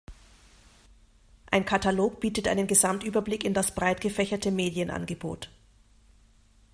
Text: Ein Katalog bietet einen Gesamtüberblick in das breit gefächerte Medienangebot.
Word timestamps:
Ein 1.51 1.63
Katalog 1.65 2.19
bietet 2.21 2.47
einen 2.47 2.65
Gesamtüberblick 2.65 3.43
in 3.43 3.53
das 3.53 3.75
breit 3.75 4.01
gefächerte 4.01 4.49
Medienangebot. 4.49 5.51